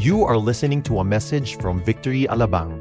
[0.00, 2.80] You are listening to a message from Victory Alabang.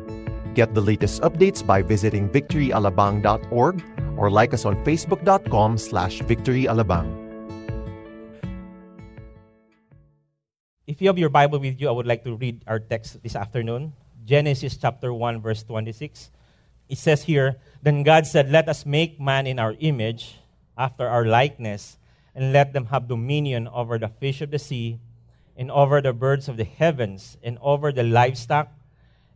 [0.56, 3.76] Get the latest updates by visiting victoryalabang.org
[4.16, 7.12] or like us on facebook.com slash victoryalabang.
[10.88, 13.36] If you have your Bible with you, I would like to read our text this
[13.36, 13.92] afternoon.
[14.24, 16.32] Genesis chapter 1, verse 26.
[16.88, 20.40] It says here, Then God said, Let us make man in our image,
[20.78, 21.98] after our likeness,
[22.34, 25.02] and let them have dominion over the fish of the sea,
[25.60, 28.72] and over the birds of the heavens, and over the livestock,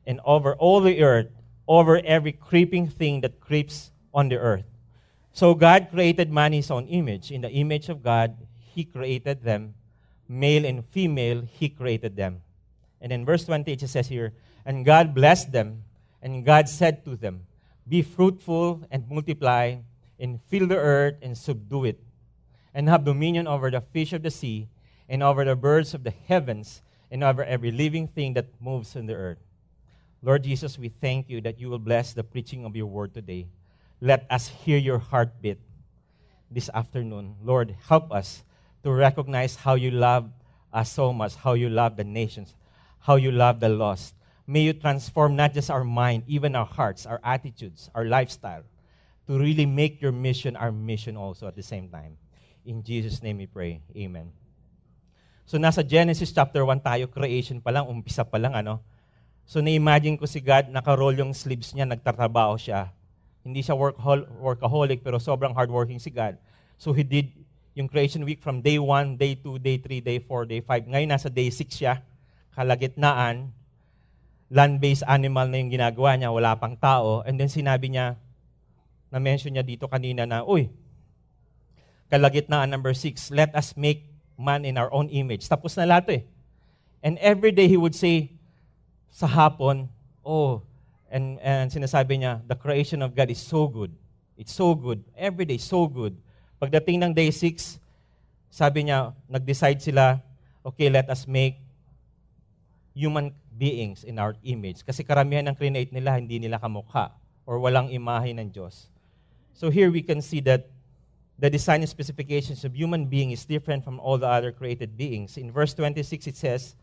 [0.08, 1.28] and over all the earth,
[1.68, 4.64] over every creeping thing that creeps on the earth.
[5.34, 7.30] So God created man in his own image.
[7.30, 9.74] In the image of God, he created them.
[10.30, 12.42] Male and female, he created them.
[13.02, 14.32] And in verse 20, it says here,
[14.66, 15.84] And God blessed them,
[16.22, 17.44] and God said to them,
[17.86, 19.76] Be fruitful and multiply,
[20.18, 22.00] and fill the earth and subdue it,
[22.74, 24.70] and have dominion over the fish of the sea,
[25.14, 26.82] and over the birds of the heavens,
[27.12, 29.38] and over every living thing that moves on the earth.
[30.24, 33.46] Lord Jesus, we thank you that you will bless the preaching of your word today.
[34.02, 35.60] Let us hear your heartbeat
[36.50, 37.36] this afternoon.
[37.44, 38.42] Lord, help us
[38.82, 40.32] to recognize how you love
[40.74, 42.56] us so much, how you love the nations,
[42.98, 44.16] how you love the lost.
[44.48, 48.64] May you transform not just our mind, even our hearts, our attitudes, our lifestyle,
[49.28, 52.18] to really make your mission our mission also at the same time.
[52.66, 53.80] In Jesus' name we pray.
[53.96, 54.32] Amen.
[55.44, 58.80] So nasa Genesis chapter 1 tayo, creation pa lang, umpisa pa lang, ano?
[59.44, 62.96] So na-imagine ko si God, naka-roll yung sleeves niya, nagtatrabaho siya.
[63.44, 66.40] Hindi siya workahol- workaholic, pero sobrang hardworking si God.
[66.80, 67.28] So he did
[67.76, 70.88] yung creation week from day 1, day 2, day 3, day 4, day 5.
[70.96, 72.00] Ngayon nasa day 6 siya,
[72.56, 73.52] kalagitnaan,
[74.54, 77.26] land-based animal na yung ginagawa niya, wala pang tao.
[77.28, 78.16] And then sinabi niya,
[79.12, 80.70] na-mention niya dito kanina na, uy,
[82.14, 84.13] kalagitnaan number 6, let us make
[84.44, 85.48] man in our own image.
[85.48, 86.22] Tapos na lahat eh.
[87.00, 88.36] And every day he would say,
[89.08, 89.88] sa hapon,
[90.26, 90.62] oh,
[91.08, 93.94] and, and sinasabi niya, the creation of God is so good.
[94.36, 95.06] It's so good.
[95.14, 96.18] Every day, so good.
[96.58, 97.78] Pagdating ng day 6,
[98.50, 100.18] sabi niya, nag-decide sila,
[100.66, 101.62] okay, let us make
[102.98, 104.82] human beings in our image.
[104.82, 107.14] Kasi karamihan ng create nila, hindi nila kamukha
[107.46, 108.90] or walang imahe ng Diyos.
[109.54, 110.73] So here we can see that
[111.40, 115.38] the design and specifications of human being is different from all the other created beings.
[115.38, 116.76] In verse 26, it says,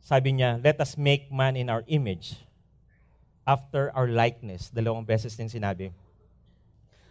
[0.00, 2.36] sabi niya, let us make man in our image,
[3.48, 4.68] after our likeness.
[4.68, 5.92] Dalawang beses din sinabi.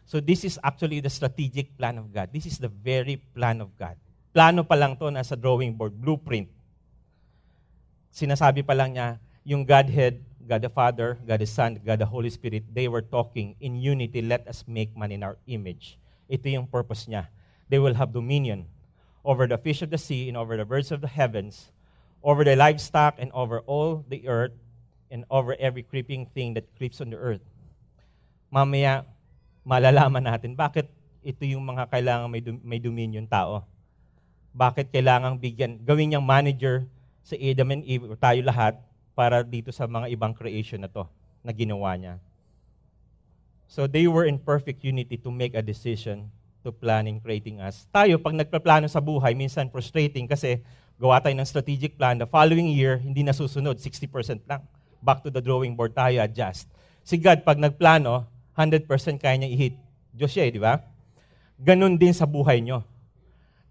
[0.05, 2.29] So this is actually the strategic plan of God.
[2.31, 3.97] This is the very plan of God.
[4.31, 6.47] Plano pa lang to nasa drawing board, blueprint.
[8.13, 12.29] Sinasabi pa lang niya, yung Godhead, God the Father, God the Son, God the Holy
[12.29, 15.99] Spirit, they were talking in unity, let us make man in our image.
[16.27, 17.31] Ito yung purpose niya.
[17.67, 18.67] They will have dominion
[19.27, 21.71] over the fish of the sea and over the birds of the heavens,
[22.23, 24.55] over the livestock and over all the earth,
[25.11, 27.43] and over every creeping thing that creeps on the earth.
[28.51, 29.03] Mamaya,
[29.67, 30.87] malalaman natin bakit
[31.23, 33.67] ito yung mga kailangan may, may dominion tao.
[34.55, 36.87] Bakit kailangang bigyan, gawin niyang manager
[37.27, 38.79] sa Adam and Eve, tayo lahat,
[39.11, 41.03] para dito sa mga ibang creation na to,
[41.43, 42.15] na ginawa niya.
[43.67, 46.31] So they were in perfect unity to make a decision
[46.63, 47.87] to planning creating us.
[47.91, 50.63] Tayo, pag nagpaplano sa buhay, minsan frustrating kasi
[50.99, 52.19] gawa tayo ng strategic plan.
[52.19, 54.63] The following year, hindi nasusunod, 60% lang.
[54.99, 56.67] Back to the drawing board tayo, adjust.
[57.07, 58.27] Si God, pag nagplano,
[58.57, 58.87] 100%
[59.21, 59.75] kaya niya i-hit.
[60.11, 60.81] Diyos siya eh, di ba?
[61.55, 62.81] Ganon din sa buhay nyo.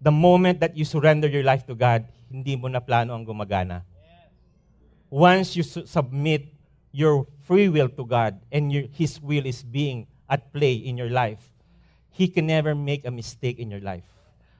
[0.01, 3.83] The moment that you surrender your life to God, hindi mo na plano ang gumagana.
[5.11, 6.56] Once you su- submit
[6.91, 11.09] your free will to God and your, His will is being at play in your
[11.09, 11.41] life,
[12.11, 14.05] He can never make a mistake in your life.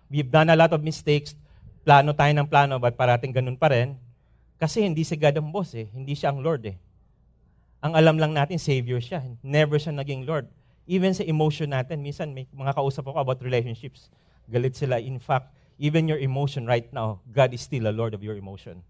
[0.07, 1.35] We've done a lot of mistakes.
[1.83, 3.99] Plano tayo ng plano, but parating ganun pa rin.
[4.57, 5.87] Kasi hindi si God ang boss eh.
[5.91, 6.75] Hindi siya ang Lord eh.
[7.83, 9.21] Ang alam lang natin, Savior siya.
[9.45, 10.49] Never siya naging Lord.
[10.87, 14.09] Even sa emotion natin, minsan may mga kausap ako about relationships.
[14.47, 14.97] Galit sila.
[14.97, 18.81] In fact, even your emotion right now, God is still a Lord of your emotion.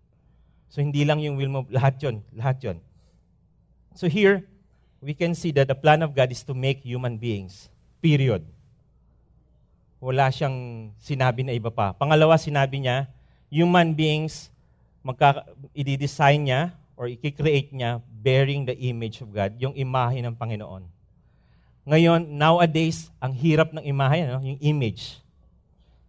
[0.69, 2.77] So hindi lang yung will mo, lahat yon, lahat yon.
[3.97, 4.45] So here,
[5.01, 7.65] we can see that the plan of God is to make human beings.
[7.97, 8.45] Period.
[9.97, 11.97] Wala siyang sinabi na iba pa.
[11.97, 13.09] Pangalawa, sinabi niya,
[13.49, 14.53] human beings,
[15.01, 15.41] magka,
[15.73, 16.61] i-design niya
[16.93, 20.85] or i-create niya bearing the image of God, yung imahe ng Panginoon.
[21.89, 24.45] Ngayon, nowadays, ang hirap ng imahe, no?
[24.45, 25.17] yung image.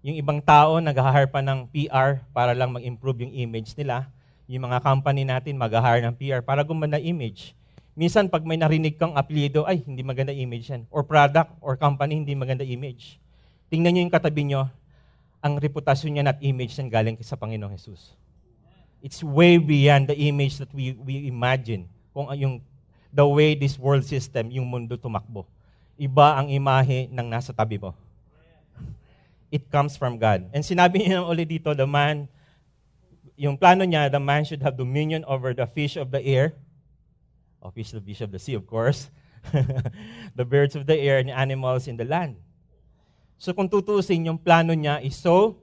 [0.04, 4.12] Yung ibang tao, nag-hire ng PR para lang mag-improve yung image nila.
[4.44, 7.56] Yung mga company natin, mag-hire ng PR para gumanda image.
[7.98, 10.86] Minsan, pag may narinig kang apelyido, ay, hindi maganda image yan.
[10.86, 13.18] Or product, or company, hindi maganda image.
[13.74, 14.70] Tingnan nyo yung katabi nyo,
[15.42, 18.14] ang reputasyon niya at image niyan galing sa Panginoong Jesus.
[19.02, 21.90] It's way beyond the image that we, we imagine.
[22.14, 22.62] Kung yung,
[23.10, 25.42] the way this world system, yung mundo tumakbo.
[25.98, 27.98] Iba ang imahe ng nasa tabi mo.
[29.50, 30.46] It comes from God.
[30.54, 32.30] And sinabi niya ulit dito, the man,
[33.34, 36.54] yung plano niya, the man should have dominion over the fish of the air,
[37.62, 39.10] of fish, the fish of the sea, of course,
[40.34, 42.36] the birds of the air, and animals in the land.
[43.38, 45.62] So kung tutusin, yung plano niya is so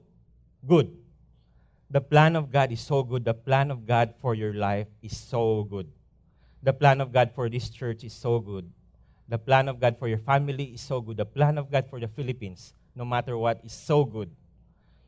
[0.64, 0.88] good.
[1.92, 3.24] The plan of God is so good.
[3.24, 5.86] The plan of God for your life is so good.
[6.64, 8.66] The plan of God for this church is so good.
[9.28, 11.16] The plan of God for your family is so good.
[11.16, 14.30] The plan of God for the Philippines, no matter what, is so good.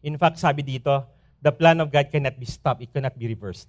[0.03, 1.07] In fact, sabi dito,
[1.43, 2.83] the plan of God cannot be stopped.
[2.83, 3.67] It cannot be reversed.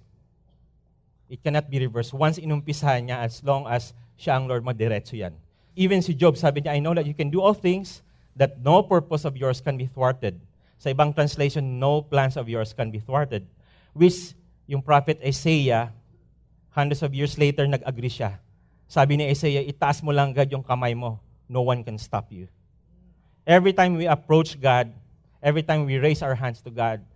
[1.30, 2.10] It cannot be reversed.
[2.10, 5.30] Once inumpisahan niya, as long as siya ang Lord, madiretso yan.
[5.78, 8.02] Even si Job, sabi niya, I know that you can do all things,
[8.34, 10.42] that no purpose of yours can be thwarted.
[10.82, 13.46] Sa ibang translation, no plans of yours can be thwarted.
[13.94, 14.34] Which
[14.66, 15.94] yung prophet Isaiah,
[16.74, 18.42] hundreds of years later, nag-agree siya.
[18.90, 21.22] Sabi ni Isaiah, itaas mo lang God yung kamay mo.
[21.46, 22.50] No one can stop you.
[23.46, 24.90] Every time we approach God,
[25.38, 27.06] every time we raise our hands to God,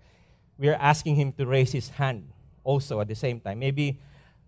[0.55, 2.31] we are asking Him to raise His hand
[2.65, 3.61] also at the same time.
[3.61, 4.01] Maybe,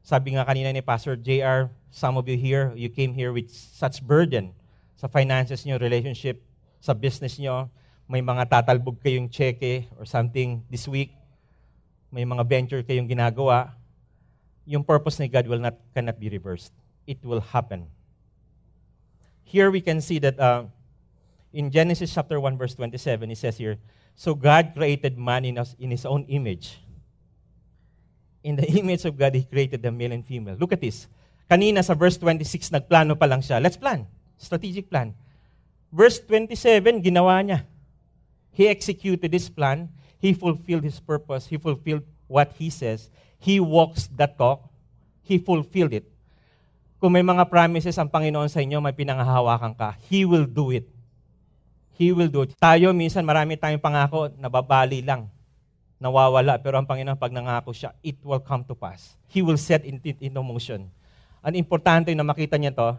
[0.03, 4.03] sabi nga kanina ni Pastor JR, some of you here, you came here with such
[4.03, 4.57] burden
[4.97, 6.41] sa finances nyo, relationship,
[6.81, 7.69] sa business nyo,
[8.09, 11.13] may mga tatalbog kayong cheque or something this week,
[12.09, 13.77] may mga venture kayong ginagawa,
[14.65, 16.73] yung purpose ni God will not, cannot be reversed.
[17.07, 17.87] It will happen.
[19.45, 20.65] Here we can see that uh,
[21.53, 23.77] in Genesis chapter 1 verse 27, it says here,
[24.17, 26.81] So God created man in, us, in his own image.
[28.47, 30.55] In the image of God, He created the male and female.
[30.55, 31.11] Look at this.
[31.51, 33.59] Kanina sa verse 26, nagplano pa lang siya.
[33.59, 34.07] Let's plan.
[34.39, 35.15] Strategic plan.
[35.91, 37.67] Verse 27, ginawa niya.
[38.55, 39.91] He executed his plan.
[40.23, 41.47] He fulfilled his purpose.
[41.51, 43.11] He fulfilled what he says.
[43.39, 44.67] He walks the talk.
[45.27, 46.07] He fulfilled it.
[46.97, 50.89] Kung may mga promises ang Panginoon sa inyo, may pinangahawakan ka, He will do it.
[51.95, 52.57] He will do it.
[52.57, 55.29] Tayo, minsan marami tayong pangako, nababali lang,
[56.01, 56.61] nawawala.
[56.61, 59.17] Pero ang Panginoon, pag nangako siya, it will come to pass.
[59.29, 60.89] He will set it into motion.
[61.41, 62.99] Ang importante na makita niya to,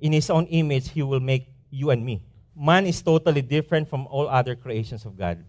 [0.00, 2.20] in His own image, He will make you and me.
[2.56, 5.40] Man is totally different from all other creations of God.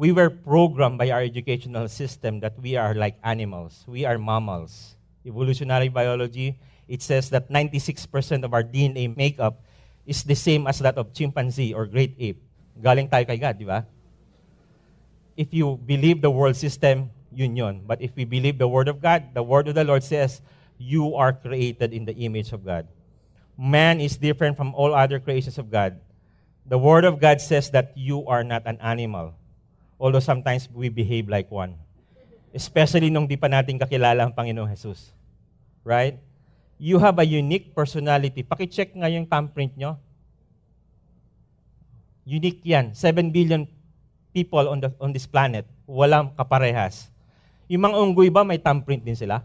[0.00, 3.84] We were programmed by our educational system that we are like animals.
[3.84, 4.96] We are mammals.
[5.24, 6.56] Evolutionary biology,
[6.88, 8.08] it says that 96%
[8.42, 9.60] of our DNA makeup
[10.08, 12.40] is the same as that of chimpanzee or great ape.
[12.80, 13.84] Galing tayo kay God, di ba?
[15.40, 17.80] If you believe the world system, yun yun.
[17.88, 20.44] But if we believe the Word of God, the Word of the Lord says,
[20.76, 22.84] you are created in the image of God.
[23.56, 25.96] Man is different from all other creations of God.
[26.68, 29.32] The Word of God says that you are not an animal.
[29.96, 31.80] Although sometimes we behave like one.
[32.52, 35.16] Especially nung di pa natin kakilala ang Panginoong Jesus.
[35.88, 36.20] Right?
[36.76, 38.44] You have a unique personality.
[38.44, 39.96] Pakicheck nga yung thumbprint nyo.
[42.28, 42.92] Unique yan.
[42.92, 43.64] 7 billion
[44.32, 45.66] people on, the, on this planet.
[45.86, 47.10] Walang kaparehas.
[47.70, 49.42] Yung mga unggoy ba, may thumbprint din sila?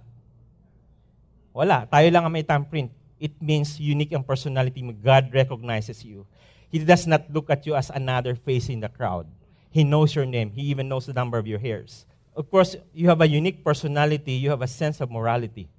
[1.54, 1.86] Wala.
[1.88, 2.92] Tayo lang ang may thumbprint.
[3.16, 4.92] It means unique ang personality mo.
[4.92, 6.28] God recognizes you.
[6.68, 9.30] He does not look at you as another face in the crowd.
[9.72, 10.52] He knows your name.
[10.52, 12.06] He even knows the number of your hairs.
[12.36, 14.34] Of course, you have a unique personality.
[14.34, 15.72] You have a sense of morality.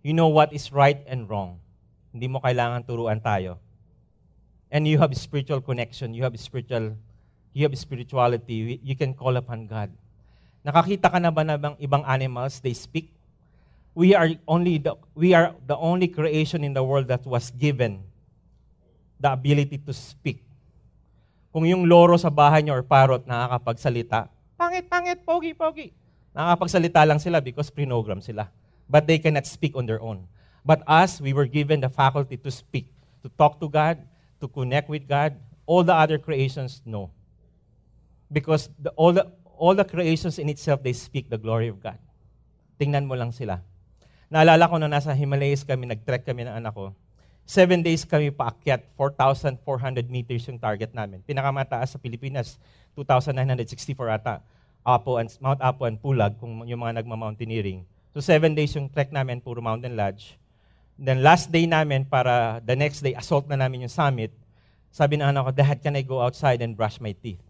[0.00, 1.60] You know what is right and wrong.
[2.16, 3.60] Hindi mo kailangan turuan tayo.
[4.72, 6.16] And you have spiritual connection.
[6.16, 6.96] You have spiritual,
[7.56, 8.76] you have spirituality.
[8.84, 9.88] You can call upon God.
[10.60, 13.08] Nakakita ka na ba na bang ibang animals, they speak?
[13.96, 18.04] We are only the, we are the only creation in the world that was given
[19.16, 20.44] the ability to speak.
[21.48, 24.28] Kung yung loro sa bahay niyo or parrot nakakapagsalita,
[24.60, 25.96] pangit, pangit, pogi, pogi.
[26.36, 28.52] Nakakapagsalita lang sila because prinogram sila.
[28.84, 30.28] But they cannot speak on their own.
[30.60, 32.92] But us, we were given the faculty to speak,
[33.24, 34.04] to talk to God,
[34.44, 35.40] to connect with God.
[35.64, 37.15] All the other creations, no.
[38.30, 41.98] Because the, all, the, all the creations in itself, they speak the glory of God.
[42.76, 43.62] Tingnan mo lang sila.
[44.26, 46.90] Naalala ko na nasa Himalayas kami, nag-trek kami ng anak ko.
[47.46, 49.62] Seven days kami paakyat, 4,400
[50.10, 51.22] meters yung target namin.
[51.22, 52.58] Pinakamataas sa Pilipinas,
[52.98, 54.42] 2,964 ata.
[54.82, 57.86] Apo and, Mount Apo and Pulag, kung yung mga nagma-mountaineering.
[58.10, 60.34] So seven days yung trek namin, puro mountain lodge.
[60.98, 64.34] Then last day namin, para the next day, assault na namin yung summit.
[64.90, 67.45] Sabi ng anak ko, Dad, can I go outside and brush my teeth?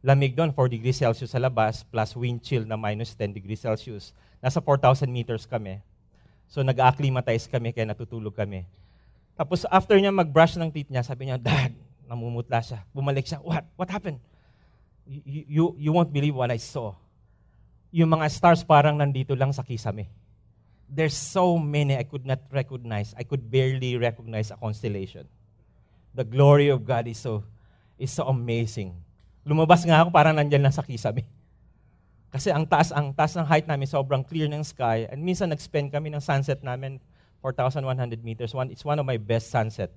[0.00, 4.16] Lamig doon, 4 degrees Celsius sa labas, plus wind chill na minus 10 degrees Celsius.
[4.40, 5.80] Nasa 4,000 meters kami.
[6.48, 8.64] So nag-acclimatize kami, kaya natutulog kami.
[9.36, 11.76] Tapos after niya mag-brush ng teeth niya, sabi niya, Dad,
[12.08, 12.80] namumutla siya.
[12.96, 13.68] Bumalik siya, what?
[13.76, 14.18] What happened?
[15.04, 16.96] You, you, you won't believe what I saw.
[17.90, 20.06] yung mga stars parang nandito lang sa kisame.
[20.90, 23.14] There's so many I could not recognize.
[23.14, 25.26] I could barely recognize a constellation.
[26.14, 27.46] The glory of God is so,
[27.94, 28.98] is so amazing.
[29.50, 31.26] Lumabas nga ako parang nandyan lang sa kisame.
[32.30, 35.10] Kasi ang taas, ang taas ng height namin, sobrang clear ng sky.
[35.10, 37.02] And minsan nag-spend kami ng sunset namin,
[37.42, 37.82] 4,100
[38.22, 38.54] meters.
[38.54, 39.90] One, it's one of my best sunset.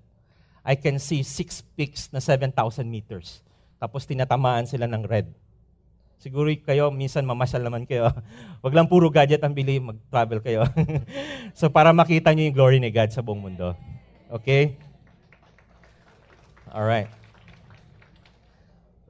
[0.65, 2.49] I can see six peaks na 7,000
[2.89, 3.45] meters.
[3.77, 5.29] Tapos tinatamaan sila ng red.
[6.17, 8.09] Siguro kayo, minsan mamasyal naman kayo.
[8.65, 10.65] Huwag lang puro gadget ang bili, mag-travel kayo.
[11.59, 13.77] so para makita nyo yung glory ni God sa buong mundo.
[14.33, 14.73] Okay?
[16.73, 17.22] All right.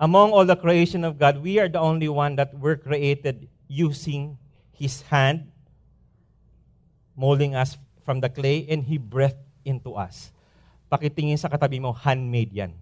[0.04, 4.36] Among all the creation of God, we are the only one that were created using
[4.76, 5.48] His hand,
[7.16, 10.36] molding us from the clay, and He breathed into us.
[10.92, 12.76] Pakitingin sa katabi mo, handmade yan.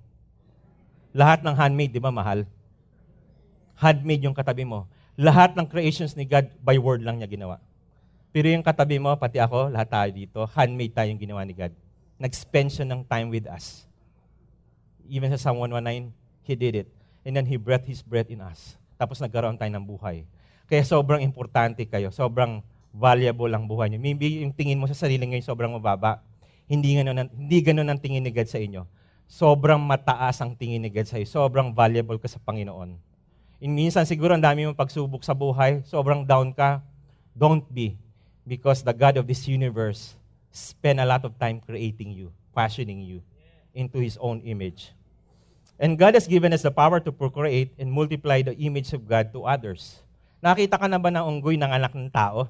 [1.13, 2.42] Lahat ng handmade, di ba mahal?
[3.78, 4.90] Handmade yung katabi mo.
[5.13, 7.62] Lahat ng creations ni God, by word lang niya ginawa.
[8.34, 11.70] Pero yung katabi mo, pati ako, lahat tayo dito, handmade tayong ginawa ni God.
[12.18, 13.86] Nag-spend siya ng time with us.
[15.06, 16.10] Even sa Psalm 119,
[16.50, 16.90] He did it
[17.25, 18.78] and then He breathed His breath in us.
[18.98, 20.25] Tapos nagkaroon tayo ng buhay.
[20.70, 22.13] Kaya sobrang importante kayo.
[22.13, 24.00] Sobrang valuable ang buhay niyo.
[24.00, 26.20] Maybe yung tingin mo sa sarili ngayon sobrang mababa.
[26.68, 28.88] Hindi ganun, hindi ganun ang tingin ni God sa inyo.
[29.32, 31.28] Sobrang mataas ang tingin ni God sa iyo.
[31.28, 33.00] Sobrang valuable ka sa Panginoon.
[33.63, 36.84] In minsan siguro ang dami mong pagsubok sa buhay, sobrang down ka.
[37.32, 37.96] Don't be.
[38.44, 40.16] Because the God of this universe
[40.51, 43.24] spent a lot of time creating you, fashioning you
[43.72, 44.92] into His own image.
[45.81, 49.33] And God has given us the power to procreate and multiply the image of God
[49.33, 49.97] to others.
[50.38, 52.45] Nakita ka na ba ng unggoy ng anak ng tao?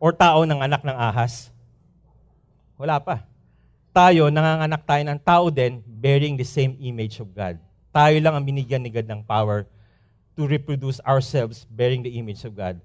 [0.00, 1.52] Or tao ng anak ng ahas?
[2.80, 3.28] Wala pa.
[3.92, 7.60] Tayo, nanganganak tayo ng tao din, bearing the same image of God.
[7.92, 9.68] Tayo lang ang binigyan ni God ng power
[10.40, 12.80] to reproduce ourselves bearing the image of God.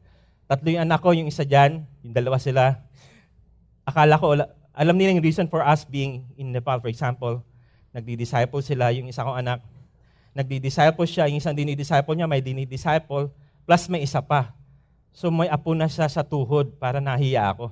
[0.51, 2.83] Tatlo yung anak ko, yung isa dyan, yung dalawa sila.
[3.87, 4.35] Akala ko,
[4.75, 7.39] alam nila yung reason for us being in Nepal, for example,
[7.95, 9.63] nagdi-disciple sila, yung isa kong anak,
[10.35, 13.31] nagdi-disciple siya, yung isang dinidisciple niya, may dinidisciple,
[13.63, 14.51] plus may isa pa.
[15.15, 17.71] So may apo na siya sa tuhod para nahiya ako.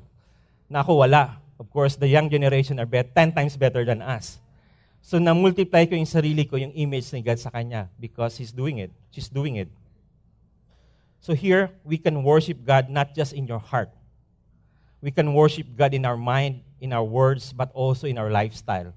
[0.72, 1.44] Na ako wala.
[1.60, 4.40] Of course, the young generation are bet 10 times better than us.
[5.04, 8.80] So na-multiply ko yung sarili ko, yung image ni God sa kanya because He's doing
[8.80, 8.96] it.
[9.12, 9.68] She's doing it.
[11.20, 13.92] So here, we can worship God not just in your heart.
[15.04, 18.96] We can worship God in our mind, in our words, but also in our lifestyle.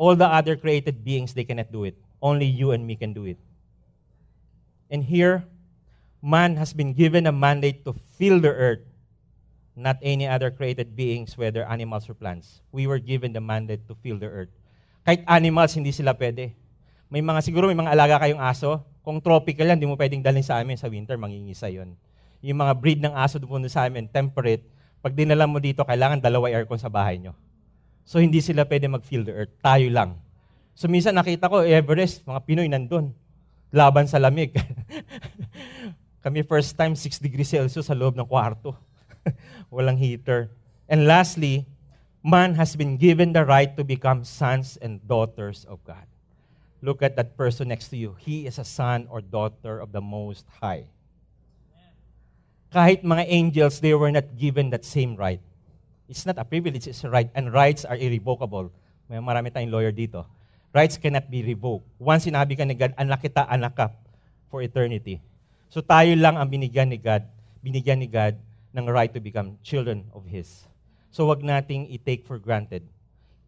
[0.00, 1.92] All the other created beings, they cannot do it.
[2.24, 3.36] Only you and me can do it.
[4.88, 5.44] And here,
[6.24, 8.80] man has been given a mandate to fill the earth,
[9.76, 12.64] not any other created beings, whether animals or plants.
[12.72, 14.52] We were given the mandate to fill the earth.
[15.04, 16.56] Kahit animals, hindi sila pwede.
[17.12, 18.80] May mga, siguro may mga alaga kayong aso.
[19.04, 21.92] Kung tropical yan, hindi mo pwedeng dalhin sa amin sa winter, mangingisa yon.
[22.40, 24.64] Yung mga breed ng aso doon sa amin, temperate,
[25.04, 27.36] pag dinala mo dito, kailangan dalawa aircon sa bahay nyo.
[28.04, 29.54] So hindi sila pwede mag-feel the earth.
[29.62, 30.18] Tayo lang.
[30.74, 33.12] So minsan nakita ko, Everest, mga Pinoy nandun.
[33.70, 34.56] Laban sa lamig.
[36.24, 38.76] Kami first time, 6 degrees Celsius sa loob ng kwarto.
[39.74, 40.52] Walang heater.
[40.90, 41.64] And lastly,
[42.20, 46.04] man has been given the right to become sons and daughters of God.
[46.82, 48.16] Look at that person next to you.
[48.18, 50.88] He is a son or daughter of the Most High.
[52.72, 55.40] Kahit mga angels, they were not given that same right.
[56.10, 57.30] It's not a privilege, it's a right.
[57.38, 58.74] And rights are irrevocable.
[59.06, 60.26] May marami tayong lawyer dito.
[60.74, 61.86] Rights cannot be revoked.
[62.02, 63.86] Once sinabi ka ni God, anak kita, anak ka
[64.50, 65.22] for eternity.
[65.70, 67.22] So tayo lang ang binigyan ni God,
[67.62, 68.34] binigyan ni God
[68.74, 70.66] ng right to become children of His.
[71.14, 72.82] So wag nating i-take for granted.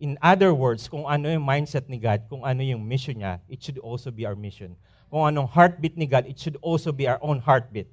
[0.02, 3.62] In other words, kung ano yung mindset ni God, kung ano yung mission niya, it
[3.62, 4.74] should also be our mission.
[5.10, 7.90] Kung anong heartbeat ni God, it should also be our own heartbeat.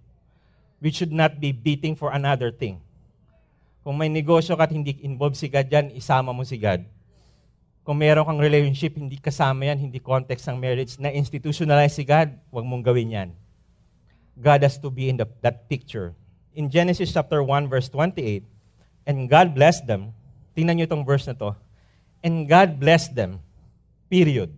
[0.82, 2.82] We should not be beating for another thing.
[3.89, 6.86] Kung may negosyo ka at hindi involved si God dyan, isama mo si God.
[7.81, 12.29] Kung meron kang relationship, hindi kasama yan, hindi context ng marriage, na institutionalize si God,
[12.53, 13.29] huwag mong gawin yan.
[14.38, 16.13] God has to be in the, that picture.
[16.53, 18.46] In Genesis chapter 1, verse 28,
[19.10, 20.13] And God blessed them.
[20.53, 21.58] Tingnan niyo itong verse na to.
[22.22, 23.41] And God blessed them.
[24.05, 24.53] Period.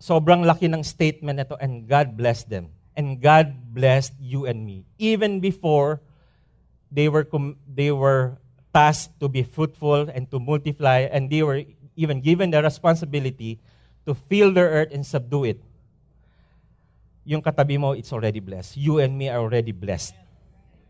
[0.00, 2.72] Sobrang laki ng statement na to, and God blessed them.
[2.96, 4.88] And God blessed you and me.
[4.96, 6.00] Even before
[6.90, 7.26] they were,
[7.66, 8.38] they were
[8.72, 11.64] tasked to be fruitful and to multiply, and they were
[11.96, 13.58] even given the responsibility
[14.04, 15.58] to fill the earth and subdue it.
[17.24, 18.76] Yung katabi mo, it's already blessed.
[18.76, 20.14] You and me are already blessed.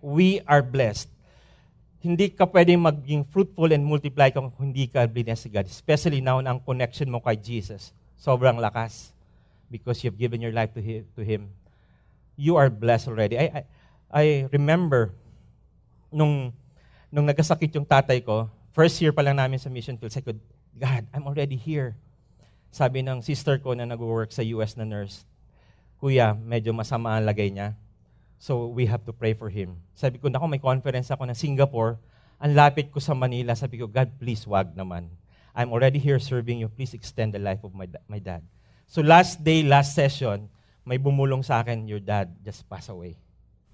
[0.03, 1.09] We are blessed.
[2.05, 5.65] Hindi ka pwedeng maging fruitful and multiply kung hindi ka blessed God.
[5.65, 7.97] Especially now na ang connection mo kay Jesus.
[8.21, 9.17] Sobrang lakas.
[9.73, 11.09] Because you've given your life to Him.
[11.17, 11.49] To him.
[12.37, 13.41] You are blessed already.
[13.41, 13.63] I, I,
[14.13, 15.17] I remember
[16.17, 16.57] nung,
[17.13, 20.35] nung nagkasakit yung tatay ko, first year pa lang namin sa mission field, sabi ko,
[20.81, 21.93] God, I'm already here.
[22.73, 25.29] Sabi ng sister ko na nag-work sa US na nurse,
[26.01, 27.77] Kuya, medyo masama ang lagay niya.
[28.37, 29.81] So we have to pray for him.
[29.97, 31.97] Sabi ko, nako, may conference ako na Singapore.
[32.37, 33.57] Ang lapit ko sa Manila.
[33.57, 35.09] Sabi ko, God, please, wag naman.
[35.57, 36.69] I'm already here serving you.
[36.69, 38.45] Please extend the life of my, my dad.
[38.85, 40.53] So last day, last session,
[40.85, 43.17] may bumulong sa akin, your dad just passed away.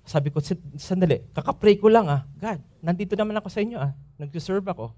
[0.03, 0.43] Sabi ko,
[0.79, 2.27] sandali, kakapray ko lang ah.
[2.39, 3.95] God, nandito naman ako sa inyo ah.
[4.19, 4.91] Nag-serve ako.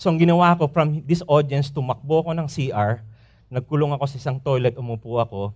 [0.00, 3.04] So ang ginawa ko, from this audience, tumakbo ako ng CR,
[3.52, 5.52] nagkulong ako sa isang toilet, umupo ako,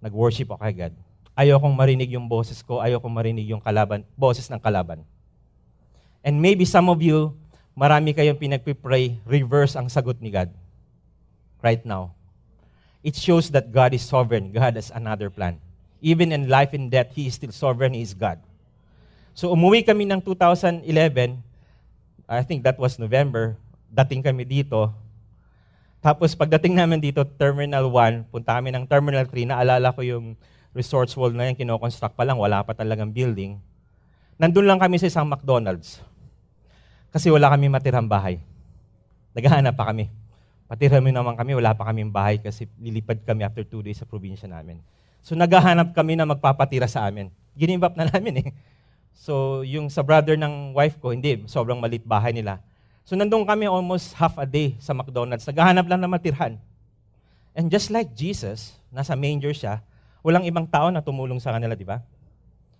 [0.00, 0.94] nag-worship ako kay God.
[1.36, 5.04] Ayokong marinig yung boses ko, ayokong marinig yung kalaban, boses ng kalaban.
[6.24, 7.36] And maybe some of you,
[7.76, 10.48] marami kayong pinagpipray, reverse ang sagot ni God.
[11.60, 12.16] Right now.
[13.02, 14.54] It shows that God is sovereign.
[14.54, 15.58] God has another plan.
[16.02, 17.94] Even in life and death, He is still sovereign.
[17.94, 18.42] He is God.
[19.32, 20.82] So umuwi kami ng 2011.
[22.26, 23.54] I think that was November.
[23.88, 24.90] Dating kami dito.
[26.02, 30.34] Tapos pagdating namin dito, Terminal 1, punta kami ng Terminal 3, naalala ko yung
[30.74, 33.60] Resorts World na yan, kinoconstruct pa lang, wala pa talagang building.
[34.34, 36.02] Nandun lang kami sa isang McDonald's.
[37.14, 38.42] Kasi wala kami matirang bahay.
[39.36, 40.10] Naghahanap pa kami.
[40.66, 44.50] Patiramin naman kami, wala pa kaming bahay kasi lilipad kami after two days sa probinsya
[44.50, 44.82] namin.
[45.22, 47.30] So naghahanap kami na magpapatira sa amin.
[47.54, 48.48] Ginimbap na namin eh.
[49.14, 52.58] So yung sa brother ng wife ko, hindi, sobrang malit bahay nila.
[53.06, 55.46] So nandun kami almost half a day sa McDonald's.
[55.46, 56.58] Naghahanap lang na matirhan.
[57.54, 59.78] And just like Jesus, nasa manger siya,
[60.26, 62.02] walang ibang tao na tumulong sa kanila, di ba?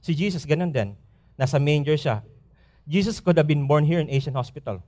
[0.02, 0.98] Si Jesus, ganun din.
[1.38, 2.26] Nasa manger siya.
[2.90, 4.82] Jesus could have been born here in Asian Hospital.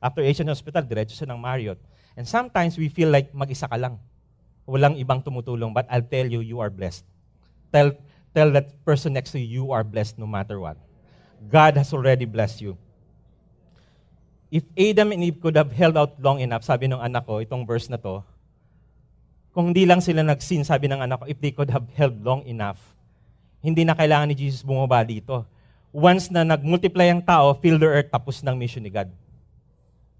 [0.00, 1.76] After Asian Hospital, diretso siya ng Marriott.
[2.16, 4.00] And sometimes we feel like mag-isa ka lang.
[4.68, 5.72] Walang ibang tumutulong.
[5.72, 7.08] But I'll tell you, you are blessed.
[7.72, 7.96] Tell,
[8.36, 10.76] tell that person next to you, you are blessed no matter what.
[11.48, 12.76] God has already blessed you.
[14.52, 17.64] If Adam and Eve could have held out long enough, sabi ng anak ko, itong
[17.64, 18.20] verse na to,
[19.56, 22.44] kung hindi lang sila nag-sin, sabi ng anak ko, if they could have held long
[22.44, 22.80] enough,
[23.64, 25.44] hindi na kailangan ni Jesus bumaba dito
[25.92, 29.08] once na nag-multiply ang tao, fill the earth, tapos ng mission ni God.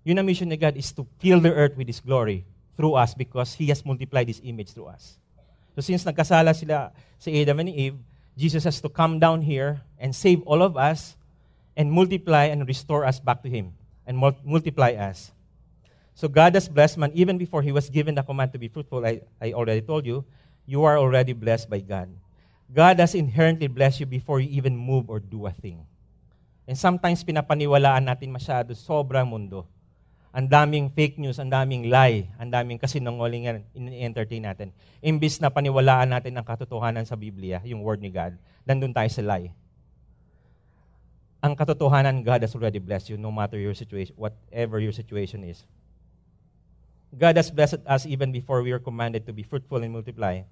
[0.04, 3.12] Yun ang mission ni God is to fill the earth with His glory through us
[3.12, 5.18] because He has multiplied His image through us.
[5.74, 7.98] So since nagkasala sila si Adam and Eve,
[8.38, 11.18] Jesus has to come down here and save all of us
[11.74, 13.74] and multiply and restore us back to Him
[14.06, 14.14] and
[14.46, 15.34] multiply us.
[16.14, 19.02] So God has blessed man even before He was given the command to be fruitful.
[19.02, 20.24] I, I already told you,
[20.66, 22.10] you are already blessed by God.
[22.70, 25.82] God has inherently blessed you before you even move or do a thing.
[26.68, 29.64] And sometimes pinapaniwalaan natin masyado sobrang mundo.
[30.28, 34.68] Ang daming fake news, ang daming lie, ang daming kasinungalingan in-entertain natin.
[35.00, 38.36] Imbis na paniwalaan natin ang katotohanan sa Biblia, yung word ni God,
[38.68, 39.48] nandun tayo sa lie.
[41.40, 45.64] Ang katotohanan, God has already blessed you no matter your situation, whatever your situation is.
[47.14, 50.44] God has blessed us even before we were commanded to be fruitful and multiply.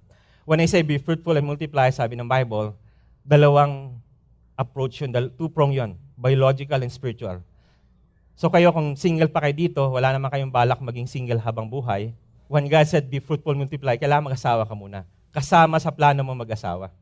[0.47, 2.73] When I say be fruitful and multiply, sabi ng Bible,
[3.21, 3.99] dalawang
[4.57, 7.45] approach yun, two-prong yun, biological and spiritual.
[8.37, 12.13] So kayo, kung single pa kayo dito, wala naman kayong balak maging single habang buhay,
[12.45, 15.09] when God said, be fruitful, multiply, kailangan mag-asawa ka muna.
[15.33, 16.93] Kasama sa plano mo mag-asawa.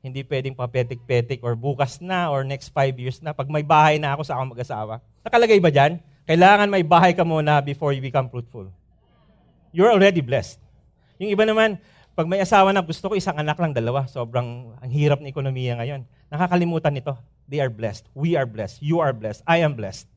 [0.00, 3.36] Hindi pwedeng papetik-petik or bukas na or next five years na.
[3.36, 5.04] Pag may bahay na ako, sa ako mag-asawa.
[5.20, 6.00] Nakalagay ba dyan?
[6.24, 8.72] Kailangan may bahay ka muna before you become fruitful.
[9.76, 10.56] You're already blessed.
[11.20, 11.76] Yung iba naman,
[12.16, 14.08] pag may asawa na, gusto ko isang anak lang, dalawa.
[14.08, 16.08] Sobrang ang hirap ng ekonomiya ngayon.
[16.32, 17.20] Nakakalimutan nito.
[17.52, 18.08] They are blessed.
[18.16, 18.80] We are blessed.
[18.80, 19.44] You are blessed.
[19.44, 20.08] I am blessed.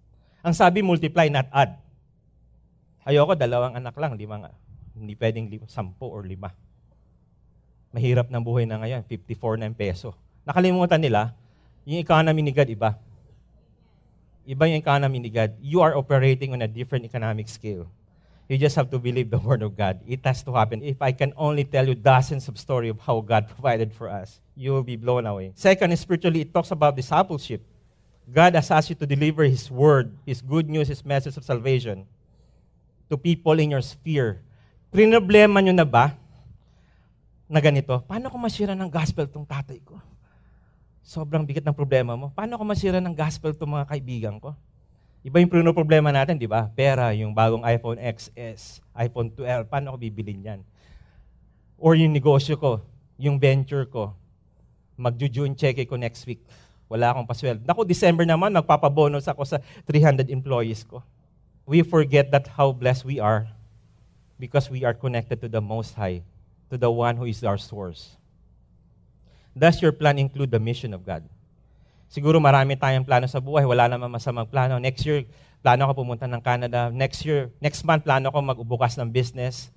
[0.44, 1.80] Ang sabi, multiply, not add.
[3.08, 4.52] Ayoko, dalawang anak lang, lima nga.
[4.92, 6.52] Hindi pwedeng lima, sampo or lima.
[7.96, 10.12] Mahirap ng buhay na ngayon, 54 na peso.
[10.44, 11.32] Nakalimutan nila,
[11.88, 12.90] yung economy ni God iba.
[14.44, 15.56] Iba yung economy ni God.
[15.64, 17.88] You are operating on a different economic scale.
[18.52, 20.04] You just have to believe the word of God.
[20.04, 20.84] It has to happen.
[20.84, 24.44] If I can only tell you dozens of stories of how God provided for us,
[24.60, 25.56] you will be blown away.
[25.56, 27.64] Second, spiritually, it talks about discipleship.
[28.30, 32.08] God has asked you to deliver His word, His good news, His message of salvation
[33.12, 34.40] to people in your sphere.
[34.94, 36.16] Prinroblema nyo na ba
[37.50, 38.00] na ganito?
[38.08, 40.00] Paano ko masira ng gospel tong tatay ko?
[41.04, 42.32] Sobrang bigat ng problema mo.
[42.32, 44.56] Paano ko masira ng gospel tong mga kaibigan ko?
[45.24, 46.68] Iba yung problema natin, di ba?
[46.72, 50.62] Pera, yung bagong iPhone XS, iPhone 12, paano ko bibilin yan?
[51.80, 52.84] Or yung negosyo ko,
[53.20, 54.16] yung venture ko,
[54.96, 56.44] magju-June check ko next week.
[56.94, 57.66] Wala akong pasweld.
[57.66, 59.58] Naku, December naman, magpapabonus ako sa
[59.90, 61.02] 300 employees ko.
[61.66, 63.50] We forget that how blessed we are
[64.38, 66.22] because we are connected to the Most High,
[66.70, 68.14] to the one who is our source.
[69.58, 71.26] Does your plan include the mission of God?
[72.14, 74.78] Siguro marami tayong plano sa buhay, wala naman masamang plano.
[74.78, 75.26] Next year,
[75.66, 76.94] plano ko pumunta ng Canada.
[76.94, 79.74] Next year, next month, plano ko magbukas ng business.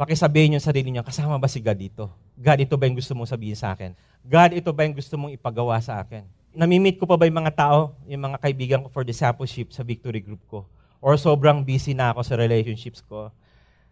[0.00, 2.08] Pakisabihin yung sarili niyo, kasama ba si God dito?
[2.40, 3.92] God, ito ba yung gusto mong sabihin sa akin?
[4.24, 6.24] God, ito ba yung gusto mong ipagawa sa akin?
[6.56, 10.24] Namimit ko pa ba yung mga tao, yung mga kaibigan ko for discipleship sa victory
[10.24, 10.64] group ko?
[11.04, 13.28] Or sobrang busy na ako sa relationships ko,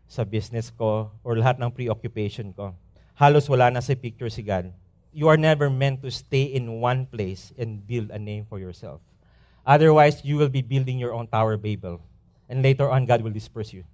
[0.09, 2.73] sa business ko, or lahat ng preoccupation ko?
[3.21, 4.73] Halos wala na sa picture si God.
[5.13, 9.05] You are never meant to stay in one place and build a name for yourself.
[9.69, 12.01] Otherwise, you will be building your own Tower Babel.
[12.49, 13.85] And later on, God will disperse you.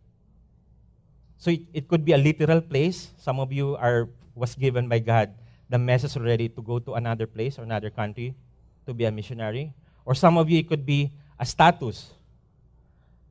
[1.42, 3.10] So it, it could be a literal place.
[3.18, 5.30] Some of you are was given by God
[5.70, 8.34] the message already to go to another place or another country
[8.86, 9.72] to be a missionary.
[10.04, 12.12] Or some of you, it could be a status.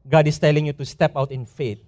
[0.08, 1.80] God is telling you to step out in faith.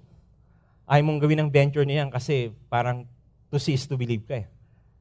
[0.85, 3.09] Ay mong gawin ang venture niyan kasi parang
[3.49, 4.47] to see is to believe ka eh.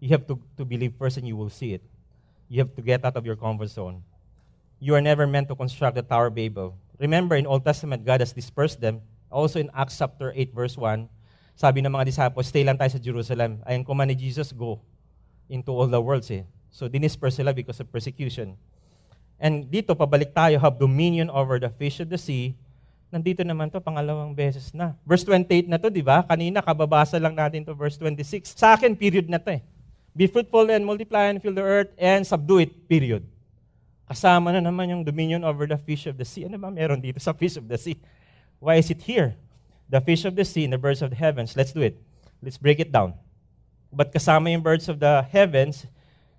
[0.01, 1.85] You have to, to believe first and you will see it.
[2.49, 4.01] You have to get out of your comfort zone.
[4.81, 6.77] You are never meant to construct the Tower of Babel.
[6.99, 9.01] Remember, in Old Testament, God has dispersed them.
[9.31, 11.09] Also in Acts chapter 8, verse 1,
[11.55, 13.63] sabi ng mga disciples, stay lang tayo sa Jerusalem.
[13.63, 14.83] Ayon command ni Jesus, go
[15.47, 16.43] into all the worlds eh.
[16.75, 18.59] So, dinisperse sila because of persecution.
[19.39, 22.59] And dito, pabalik tayo, have dominion over the fish of the sea.
[23.15, 24.99] Nandito naman to pangalawang beses na.
[25.07, 26.27] Verse 28 na to, di ba?
[26.27, 28.59] Kanina, kababasa lang natin to verse 26.
[28.59, 29.63] Sa akin, period na to eh.
[30.15, 33.23] Be fruitful and multiply and fill the earth and subdue it, period.
[34.11, 36.51] Kasama na naman yung dominion over the fish of the sea.
[36.51, 37.99] Ano ba meron dito sa fish of the sea?
[38.59, 39.39] Why is it here?
[39.89, 41.57] The fish of the sea and the birds of the heavens.
[41.57, 42.01] Let's do it.
[42.43, 43.15] Let's break it down.
[43.93, 45.87] But kasama yung birds of the heavens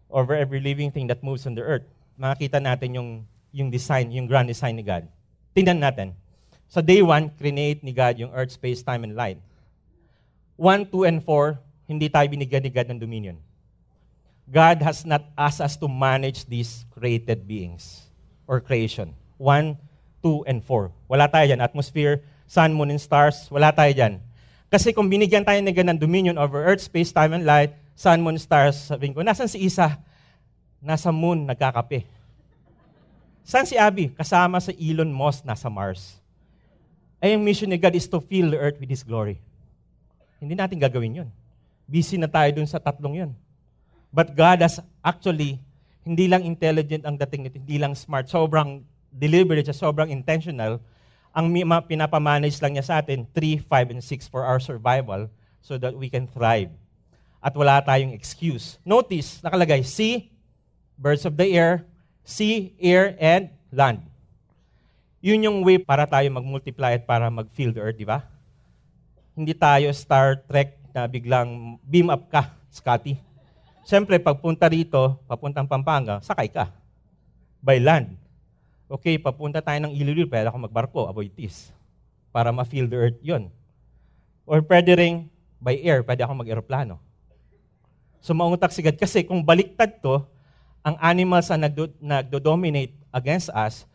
[0.10, 1.88] over every living thing that moves on the earth.
[2.20, 3.10] Makakita natin yung,
[3.52, 5.08] yung design, yung grand design ni God.
[5.56, 6.14] Tingnan natin.
[6.68, 9.40] Sa day 1, create ni God yung earth, space, time, and light.
[10.58, 13.38] 1, 2, and 4, hindi tayo binigyan ni God ng dominion.
[14.52, 18.06] God has not asked us to manage these created beings
[18.46, 19.14] or creation.
[19.38, 19.78] 1,
[20.24, 20.92] 2, and 4.
[21.10, 21.62] Wala tayo dyan.
[21.62, 24.22] Atmosphere, sun, moon, and stars, wala tayo dyan.
[24.70, 28.38] Kasi kung binigyan tayo ng ganang dominion over earth, space, time, and light, sun, moon,
[28.38, 29.98] stars, sabihin ko, nasan si Isa?
[30.82, 32.06] Nasa moon, nagkakape.
[33.46, 34.10] San si Abby?
[34.10, 36.18] Kasama sa Elon Musk, nasa Mars.
[37.22, 39.38] Ay, ang mission ni God is to fill the earth with His glory.
[40.42, 41.30] Hindi natin gagawin yun.
[41.86, 43.32] Busy na tayo dun sa tatlong yun.
[44.10, 45.62] But God has actually,
[46.02, 48.82] hindi lang intelligent ang dating nito, hindi lang smart, sobrang
[49.16, 50.82] deliberate sobrang intentional,
[51.36, 51.52] ang
[51.84, 55.28] pinapamanage lang niya sa atin, 3, 5, and 6 for our survival
[55.60, 56.72] so that we can thrive.
[57.44, 58.80] At wala tayong excuse.
[58.88, 60.32] Notice, nakalagay, sea,
[60.96, 61.84] birds of the air,
[62.24, 64.00] sea, air, and land.
[65.20, 68.24] Yun yung way para tayo mag-multiply at para mag-fill the earth, di ba?
[69.36, 73.20] Hindi tayo Star Trek na biglang beam up ka, Scotty.
[73.84, 76.72] Siyempre, pagpunta rito, papuntang Pampanga, sakay ka.
[77.60, 78.16] By land.
[78.86, 81.00] Okay, papunta tayo ng Iloilo, pwede ako magbarko,
[81.34, 81.74] this.
[82.30, 83.50] Para ma-fill the earth yon.
[84.46, 85.26] Or pwede rin
[85.58, 87.02] by air, pwede ako mag-aeroplano.
[88.22, 88.98] So mauntak si God.
[88.98, 90.22] Kasi kung baliktad to,
[90.86, 93.90] ang animals ang nagdo- nagdo-dominate against us,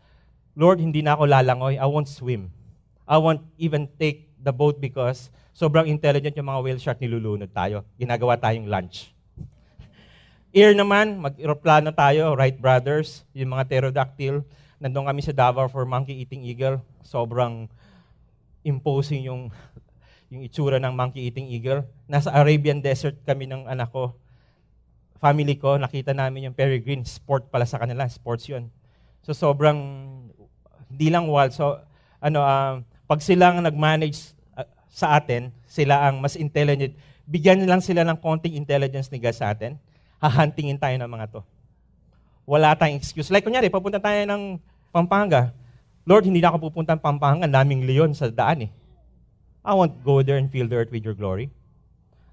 [0.51, 1.79] Lord, hindi na ako lalangoy.
[1.79, 2.51] I won't swim.
[3.07, 7.87] I won't even take the boat because sobrang intelligent yung mga whale shark, nilulunod tayo.
[7.95, 9.15] Ginagawa tayong lunch.
[10.55, 14.43] Air naman, mag-aeroplano tayo, Wright Brothers, yung mga pterodactyl,
[14.81, 16.81] nandun kami sa Davao for Monkey Eating Eagle.
[17.05, 17.69] Sobrang
[18.65, 19.53] imposing yung,
[20.33, 21.85] yung itsura ng Monkey Eating Eagle.
[22.09, 24.17] Nasa Arabian Desert kami ng anak ko.
[25.21, 27.05] Family ko, nakita namin yung peregrine.
[27.05, 28.09] Sport pala sa kanila.
[28.09, 28.73] Sports yun.
[29.21, 29.77] So sobrang,
[30.89, 31.53] hindi lang wild.
[31.53, 31.77] So,
[32.17, 36.97] ano, uh, pag silang nag-manage uh, sa atin, sila ang mas intelligent,
[37.29, 39.77] bigyan lang sila ng konting intelligence ni God sa atin,
[40.17, 41.41] hahantingin tayo ng mga to.
[42.49, 43.29] Wala tayong excuse.
[43.29, 44.57] Like, kunyari, papunta tayo ng
[44.91, 45.55] Pampanga.
[46.03, 48.71] Lord, hindi na ako pupunta ng Pampanga, daming leon sa daan eh.
[49.63, 51.47] I won't go there and fill the earth with your glory.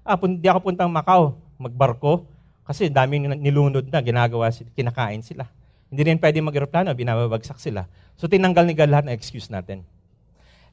[0.03, 2.25] Ah, hindi ako puntang Macau, magbarko,
[2.65, 5.45] kasi daming nilunod na, ginagawa sila, kinakain sila.
[5.89, 7.89] Hindi rin pwede mag-aeroplano, binababagsak sila.
[8.13, 9.81] So tinanggal ni God lahat ng excuse natin.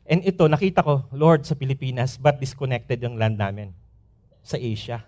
[0.07, 3.72] And ito, nakita ko, Lord, sa Pilipinas, but disconnected yung land namin?
[4.44, 5.03] Sa Asia.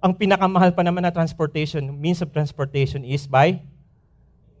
[0.00, 3.60] Ang pinakamahal pa naman na transportation, means of transportation is by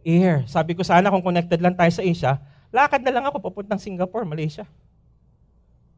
[0.04, 0.44] air.
[0.46, 2.38] Sabi ko sana kung connected lang tayo sa Asia,
[2.70, 4.68] lakad na lang ako papuntang Singapore, Malaysia.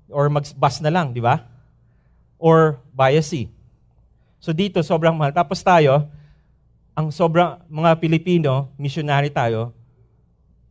[0.06, 1.42] Or mag-bus na lang, di ba?
[2.38, 3.50] Or via sea.
[4.38, 5.34] So dito, sobrang mahal.
[5.34, 6.06] Tapos tayo,
[6.96, 9.74] ang sobrang, mga Pilipino, missionary tayo,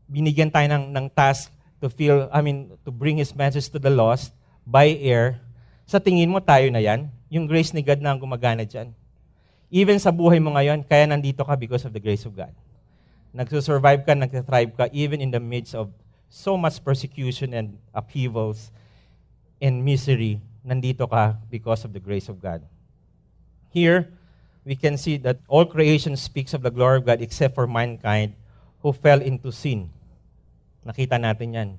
[0.07, 1.51] binigyan tayo ng, ng task
[1.83, 4.31] to feel, I mean, to bring His message to the lost
[4.65, 5.37] by air.
[5.85, 7.11] Sa tingin mo, tayo na yan?
[7.29, 8.89] Yung grace ni God na ang gumagana dyan.
[9.69, 12.53] Even sa buhay mo ngayon, kaya nandito ka because of the grace of God.
[13.35, 15.91] Nagsusurvive ka, nagtathrive ka, even in the midst of
[16.31, 18.71] so much persecution and upheavals
[19.59, 22.63] and misery, nandito ka because of the grace of God.
[23.75, 24.07] Here,
[24.63, 28.33] we can see that all creation speaks of the glory of God except for mankind
[28.79, 29.91] who fell into sin.
[30.87, 31.69] Nakita natin yan.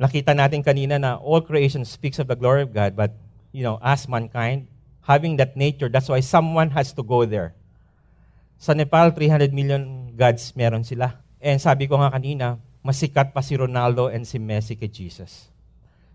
[0.00, 3.14] Nakita natin kanina na all creation speaks of the glory of God, but,
[3.52, 4.66] you know, as mankind,
[5.02, 7.54] having that nature, that's why someone has to go there.
[8.58, 11.14] Sa Nepal, 300 million gods meron sila.
[11.38, 15.46] And sabi ko nga kanina, masikat pa si Ronaldo and si Messi kay Jesus.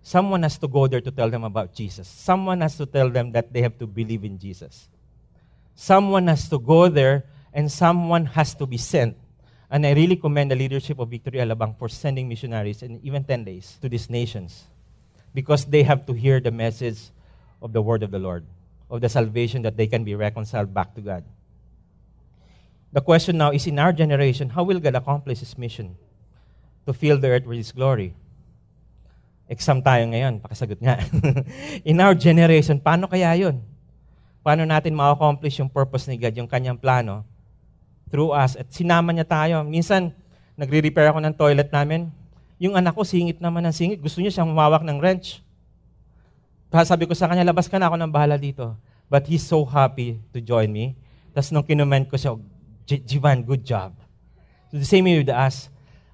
[0.03, 2.11] Someone has to go there to tell them about Jesus.
[2.11, 4.91] Someone has to tell them that they have to believe in Jesus.
[5.79, 7.23] Someone has to go there
[7.55, 9.15] and someone has to be sent
[9.73, 13.43] And I really commend the leadership of Victory Alabang for sending missionaries in even 10
[13.43, 14.65] days to these nations
[15.33, 17.09] because they have to hear the message
[17.59, 18.45] of the word of the Lord,
[18.91, 21.23] of the salvation that they can be reconciled back to God.
[22.93, 25.97] The question now is in our generation, how will God accomplish His mission
[26.85, 28.13] to fill the earth with His glory?
[29.49, 31.01] Exam tayo ngayon, pakasagot nga.
[31.89, 33.59] in our generation, paano kaya yun?
[34.45, 37.25] Paano natin ma-accomplish yung purpose ni God, yung kanyang plano?
[38.13, 38.53] through us.
[38.53, 39.65] At sinama niya tayo.
[39.65, 40.13] Minsan,
[40.53, 42.13] nagre-repair ako ng toilet namin.
[42.61, 43.97] Yung anak ko, singit naman ng singit.
[43.97, 45.41] Gusto niya siyang humawak ng wrench.
[46.69, 48.77] Sabi ko sa kanya, labas ka na ako ng bahala dito.
[49.09, 50.93] But he's so happy to join me.
[51.33, 52.37] Tapos nung kinument ko siya,
[52.87, 53.95] Jivan, good job.
[54.71, 55.69] So the same way with us.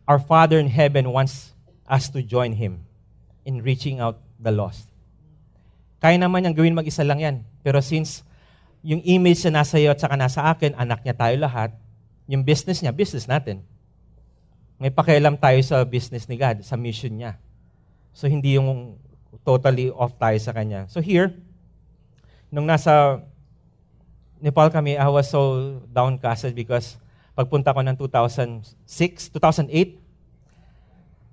[0.10, 1.54] Our Father in heaven wants
[1.86, 2.86] us to join Him
[3.46, 4.90] in reaching out the lost.
[6.00, 7.36] Kaya naman niyang gawin mag-isa lang yan.
[7.62, 8.24] Pero since
[8.82, 11.76] yung image na nasa iyo at saka nasa akin, anak niya tayo lahat,
[12.30, 13.66] yung business niya, business natin.
[14.80, 17.36] May pakialam tayo sa business ni God, sa mission niya.
[18.16, 18.96] So, hindi yung
[19.44, 20.88] totally off tayo sa kanya.
[20.88, 21.36] So, here,
[22.48, 23.20] nung nasa
[24.39, 26.95] Nepal kami, I was so downcasted because
[27.36, 28.71] pagpunta ko ng 2006,
[29.36, 29.99] 2008,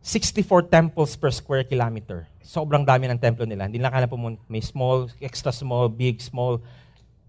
[0.03, 2.27] 64 temples per square kilometer.
[2.43, 3.67] Sobrang dami ng templo nila.
[3.67, 4.43] Hindi lang kaya pumunta.
[4.47, 6.63] May small, extra small, big, small,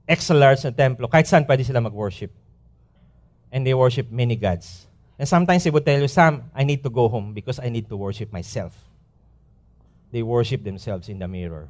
[0.06, 1.10] extra large na templo.
[1.10, 2.30] Kahit saan pwede sila mag-worship
[3.50, 4.86] and they worship many gods.
[5.18, 7.90] And sometimes they would tell you, Sam, I need to go home because I need
[7.90, 8.78] to worship myself.
[10.14, 11.70] They worship themselves in the mirror.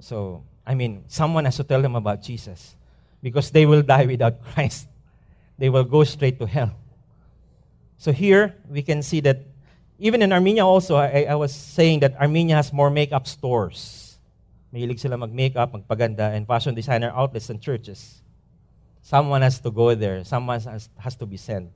[0.00, 2.76] So, I mean, someone has to tell them about Jesus
[3.22, 4.88] because they will die without Christ.
[5.58, 6.74] They will go straight to hell.
[7.96, 9.46] So, here we can see that
[10.02, 14.18] even in Armenia, also, I, I was saying that Armenia has more makeup stores.
[14.74, 18.18] Mahilig sila mag-makeup, magpaganda, and fashion designer outlets and churches.
[19.02, 20.24] Someone has to go there.
[20.24, 21.70] Someone has, has to be sent.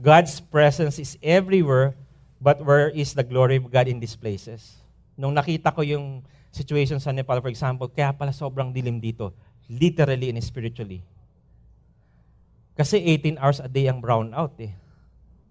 [0.00, 1.94] God's presence is everywhere,
[2.40, 4.74] but where is the glory of God in these places?
[5.14, 9.30] Nung nakita ko yung situation sa Nepal, for example, kaya pala sobrang dilim dito,
[9.72, 11.00] literally and spiritually.
[12.76, 14.72] Kasi 18 hours a day ang brownout eh.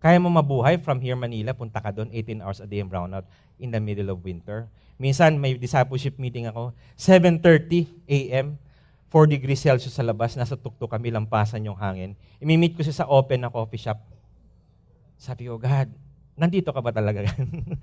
[0.02, 3.26] Kaya mo mabuhay from here Manila, punta ka doon, 18 hours a day ang brownout
[3.62, 4.66] in the middle of winter.
[4.98, 8.58] Minsan may discipleship meeting ako, 7.30 a.m.,
[9.14, 12.16] 4 degrees Celsius sa labas, nasa tuktok kami, lampasan yung hangin.
[12.40, 14.00] Imimit ko siya sa open na coffee shop.
[15.20, 15.92] Sabi ko, God,
[16.40, 17.28] nandito ka ba talaga?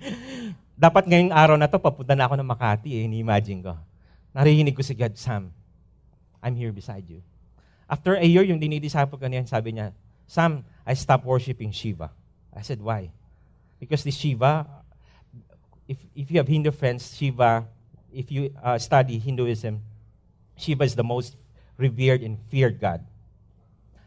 [0.83, 3.77] Dapat ngayong araw na to, papunta na ako ng Makati eh, ni-imagine ko.
[4.33, 5.53] Narinig ko si God, Sam,
[6.41, 7.21] I'm here beside you.
[7.89, 9.91] After a year, yung dinidisciple ko niyan, sabi niya,
[10.27, 12.11] Sam, I stopped worshiping Shiva.
[12.53, 13.09] I said, why?
[13.79, 14.67] Because this Shiva,
[15.87, 17.65] if, if you have Hindu friends, Shiva,
[18.13, 19.81] if you uh, study Hinduism,
[20.55, 21.35] Shiva is the most
[21.77, 23.01] revered and feared God.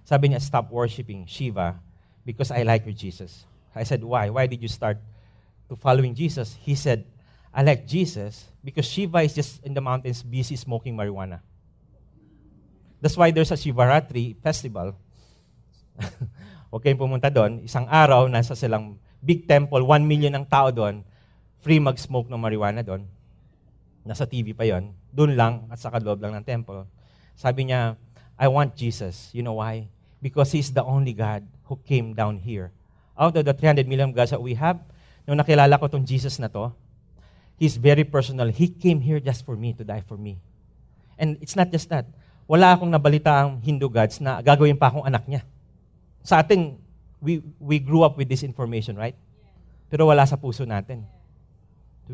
[0.04, 1.80] Sabi niya, stop worshiping Shiva
[2.24, 3.44] because I like your Jesus.
[3.74, 4.30] I said, why?
[4.30, 4.98] Why did you start
[5.68, 6.54] to following Jesus?
[6.60, 7.04] He said,
[7.52, 11.40] I like Jesus because Shiva is just in the mountains busy smoking marijuana.
[13.02, 14.94] That's why there's a Shivaratri festival.
[16.70, 17.66] Huwag kayong pumunta doon.
[17.66, 21.02] Isang araw, nasa silang big temple, one million ang tao doon,
[21.66, 23.02] free mag-smoke ng marijuana doon.
[24.06, 24.94] Nasa TV pa yon.
[25.10, 26.86] Doon lang at sa loob lang ng temple.
[27.34, 27.98] Sabi niya,
[28.38, 29.34] I want Jesus.
[29.34, 29.90] You know why?
[30.22, 32.70] Because He's the only God who came down here.
[33.18, 34.78] Out of the 300 million gods that we have,
[35.26, 36.70] nung nakilala ko tong Jesus na to,
[37.58, 38.50] He's very personal.
[38.50, 40.38] He came here just for me, to die for me.
[41.18, 42.06] And it's not just that.
[42.46, 45.42] Wala akong nabalita ang Hindu gods na gagawin pa akong anak niya.
[46.22, 46.78] Sa atin,
[47.22, 49.16] we, we grew up with this information, right?
[49.88, 51.06] Pero wala sa puso natin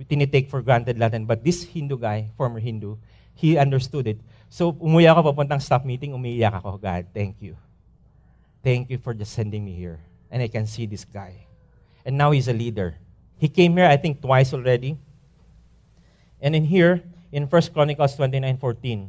[0.04, 1.26] tinitake for granted natin.
[1.26, 2.96] But this Hindu guy, former Hindu,
[3.34, 4.18] he understood it.
[4.50, 7.56] So, umuwi ako papuntang staff meeting, umiiyak ako, God, thank you.
[8.62, 10.00] Thank you for just sending me here.
[10.30, 11.46] And I can see this guy.
[12.04, 12.96] And now he's a leader.
[13.38, 14.98] He came here, I think, twice already.
[16.40, 19.08] And in here, in 1 Chronicles 29.14,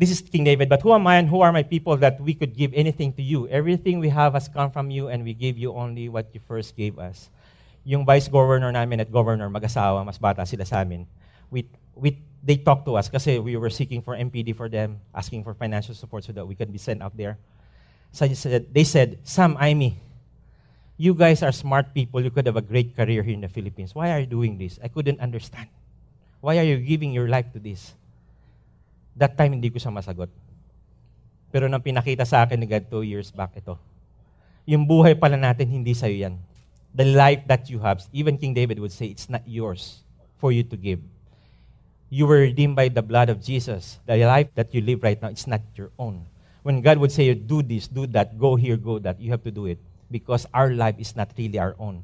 [0.00, 2.32] this is King David, but who am I and who are my people that we
[2.32, 3.46] could give anything to you?
[3.52, 6.72] Everything we have has come from you, and we gave you only what you first
[6.72, 7.28] gave us.
[7.84, 11.04] Yung vice governor namin at governor, mag-asawa, mas bata sila sa amin.
[11.52, 15.44] We, we, they talked to us kasi we were seeking for MPD for them, asking
[15.44, 17.36] for financial support so that we could be sent out there.
[18.12, 20.00] So they said, they said Sam, Amy,
[20.96, 22.24] you guys are smart people.
[22.24, 23.94] You could have a great career here in the Philippines.
[23.94, 24.80] Why are you doing this?
[24.82, 25.68] I couldn't understand.
[26.40, 27.92] Why are you giving your life to this?
[29.16, 30.30] That time, hindi ko siya masagot.
[31.50, 33.74] Pero nang pinakita sa akin ni God two years back, ito.
[34.70, 36.34] Yung buhay pala natin, hindi sa'yo yan.
[36.94, 40.02] The life that you have, even King David would say, it's not yours
[40.38, 41.02] for you to give.
[42.10, 43.98] You were redeemed by the blood of Jesus.
[44.06, 46.26] The life that you live right now, it's not your own.
[46.62, 49.50] When God would say, do this, do that, go here, go that, you have to
[49.50, 49.78] do it.
[50.10, 52.02] Because our life is not really our own.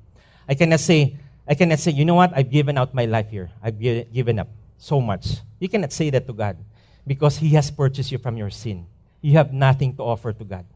[0.48, 3.50] I cannot say, I cannot say, you know what, I've given out my life here.
[3.62, 5.42] I've given up so much.
[5.58, 6.56] You cannot say that to God
[7.06, 8.86] because He has purchased you from your sin.
[9.22, 10.66] You have nothing to offer to God.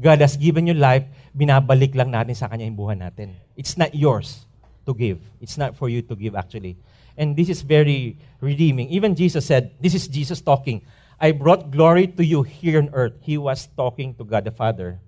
[0.00, 1.04] God has given you life,
[1.36, 3.32] binabalik lang natin sa Kanya yung buhay natin.
[3.56, 4.44] It's not yours
[4.84, 5.20] to give.
[5.40, 6.76] It's not for you to give actually.
[7.16, 8.88] And this is very redeeming.
[8.92, 10.84] Even Jesus said, this is Jesus talking.
[11.18, 13.16] I brought glory to you here on earth.
[13.20, 15.00] He was talking to God the Father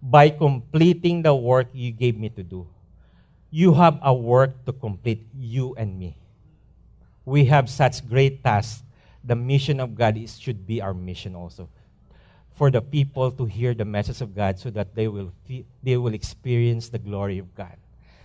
[0.00, 2.66] by completing the work you gave me to do.
[3.50, 6.16] You have a work to complete, you and me.
[7.24, 8.86] We have such great tasks
[9.28, 11.68] the mission of God is, should be our mission also.
[12.56, 15.30] For the people to hear the message of God so that they will,
[15.84, 17.76] they will experience the glory of God.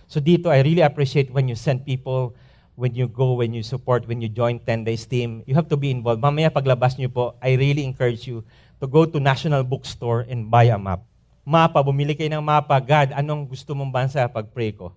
[0.08, 2.34] So dito, I really appreciate when you send people,
[2.74, 5.76] when you go, when you support, when you join 10 Days team, you have to
[5.76, 6.24] be involved.
[6.24, 8.42] Mamaya paglabas nyo po, I really encourage you
[8.80, 11.04] to go to National Bookstore and buy a map.
[11.44, 12.80] Mapa, bumili kayo ng mapa.
[12.80, 14.90] God, anong gusto mong bansa pag-pray ko?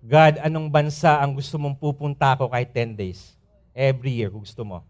[0.00, 3.36] God, anong bansa ang gusto mong pupunta ako kahit 10 days?
[3.76, 4.89] Every year, kung gusto mo.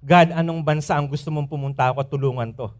[0.00, 2.72] God, anong bansa ang gusto mong pumunta ako at tulungan to?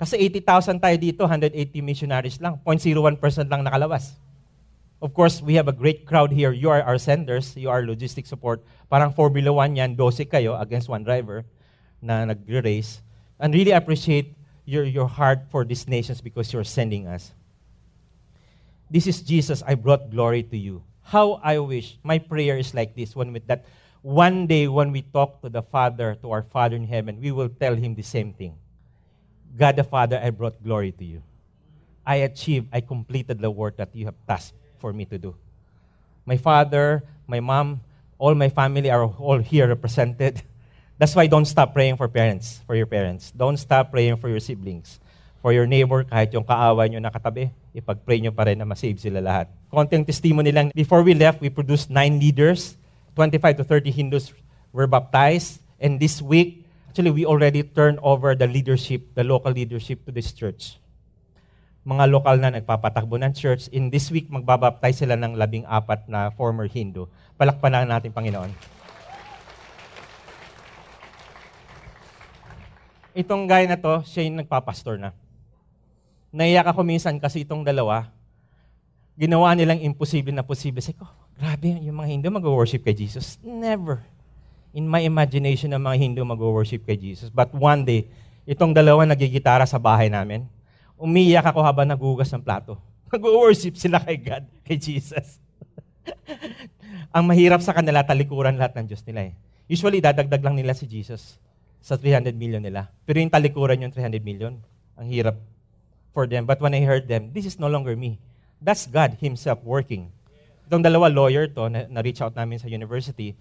[0.00, 1.52] Kasi 80,000 tayo dito, 180
[1.84, 2.56] missionaries lang.
[2.64, 3.20] 0.01%
[3.52, 4.16] lang nakalabas.
[5.00, 6.52] Of course, we have a great crowd here.
[6.52, 7.52] You are our senders.
[7.56, 8.64] You are logistic support.
[8.88, 11.44] Parang Formula 1 yan, 12 kayo against one driver
[12.00, 13.04] na nag-race.
[13.36, 14.32] And really appreciate
[14.64, 17.32] your, your heart for these nations because you're sending us.
[18.88, 19.62] This is Jesus.
[19.64, 20.82] I brought glory to you.
[21.04, 21.96] How I wish.
[22.02, 23.64] My prayer is like this one with that
[24.02, 27.48] one day when we talk to the Father, to our Father in heaven, we will
[27.48, 28.56] tell him the same thing.
[29.56, 31.22] God the Father, I brought glory to you.
[32.06, 35.36] I achieved, I completed the work that you have tasked for me to do.
[36.24, 37.80] My father, my mom,
[38.18, 40.42] all my family are all here represented.
[40.98, 43.32] That's why don't stop praying for parents, for your parents.
[43.36, 45.00] Don't stop praying for your siblings.
[45.40, 49.24] For your neighbor, kahit yung kaaway nyo nakatabi, ipag-pray nyo pa rin na masave sila
[49.24, 49.48] lahat.
[49.72, 50.68] Konting testimony lang.
[50.76, 52.76] Before we left, we produced nine leaders
[53.14, 54.32] 25 to 30 Hindus
[54.72, 55.62] were baptized.
[55.80, 60.30] And this week, actually, we already turned over the leadership, the local leadership to this
[60.32, 60.76] church.
[61.88, 63.72] Mga lokal na nagpapatakbo ng church.
[63.72, 67.08] In this week, magbabaptize sila ng labing apat na former Hindu.
[67.40, 68.52] Palakpan na natin, Panginoon.
[73.16, 75.10] Itong guy na to, siya yung nagpapastor na.
[76.30, 78.06] Naiyak ako minsan kasi itong dalawa,
[79.18, 80.78] ginawa nilang imposible na posible.
[80.78, 81.02] Sabi
[81.40, 83.40] Grabe, yung mga Hindu mag-worship kay Jesus.
[83.40, 84.04] Never.
[84.76, 87.32] In my imagination, ang mga Hindu mag-worship kay Jesus.
[87.32, 88.12] But one day,
[88.44, 90.44] itong dalawa nagigitara sa bahay namin.
[91.00, 92.76] Umiyak ako habang nagugas ng plato.
[93.12, 95.40] Mag-worship sila kay God, kay Jesus.
[97.16, 99.34] ang mahirap sa kanila, talikuran lahat ng Diyos nila eh.
[99.64, 101.40] Usually, dadagdag lang nila si Jesus
[101.80, 102.92] sa 300 million nila.
[103.08, 104.60] Pero yung talikuran yung 300 million,
[104.92, 105.40] ang hirap
[106.12, 106.44] for them.
[106.44, 108.20] But when I heard them, this is no longer me.
[108.60, 110.12] That's God Himself working
[110.70, 113.34] Itong dalawa lawyer to, na, na-reach out namin sa university.